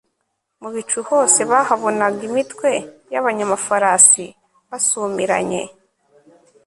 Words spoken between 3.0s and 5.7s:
y'abanyamafarasi basumiranye